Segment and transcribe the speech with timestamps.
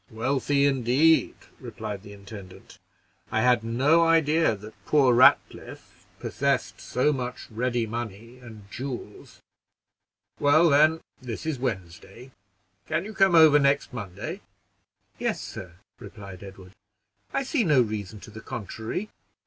[0.09, 2.79] "Wealthy, indeed!" replied the intendant.
[3.31, 9.43] "I had no idea that poor Ratcliffe possessed so much ready money and jewels.
[10.39, 12.31] Well, then, this is Wednesday;
[12.87, 14.41] can you come over next Monday?"
[15.19, 16.71] "Yes, sir," replied Edward;
[17.31, 19.11] "I see no reason to the contrary."